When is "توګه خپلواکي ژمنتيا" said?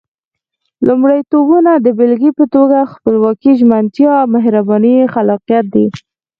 2.55-4.15